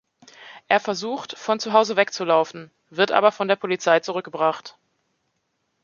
[0.67, 4.75] Er versucht, von zuhause wegzulaufen, wird aber von der Polizei zurückgebracht.